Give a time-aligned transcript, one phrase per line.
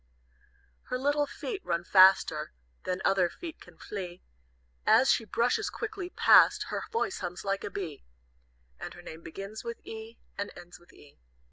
[0.85, 2.53] "Her little feet run faster
[2.85, 4.23] Than other feet can flee,
[4.83, 8.03] As she brushes quickly past, her Voice hums like a bee,
[8.79, 11.19] And her name begins with E, and ends with E.